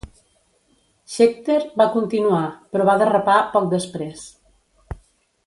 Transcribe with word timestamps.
Scheckter 1.15 1.57
va 1.81 1.87
continuar, 1.97 2.41
però 2.73 2.89
va 2.91 2.97
derrapar 3.03 3.37
poc 3.53 3.69
després. 3.77 4.27